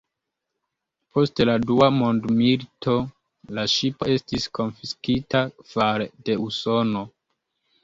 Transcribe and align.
Post 1.17 1.41
la 1.49 1.55
Dua 1.65 1.89
Mondmilito 1.97 2.95
la 3.59 3.67
ŝipo 3.75 4.09
estis 4.15 4.49
konfiskita 4.61 5.45
fare 5.77 6.11
de 6.27 6.41
Usono. 6.49 7.07